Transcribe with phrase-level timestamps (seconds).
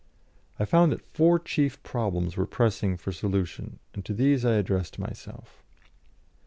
[0.57, 4.97] I found that four chief problems were pressing for solution, and to these I addressed
[4.97, 5.63] myself.